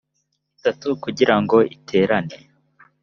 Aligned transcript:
itatu 0.57 0.87
kugira 1.03 1.35
ngo 1.41 1.57
iterane 1.75 2.37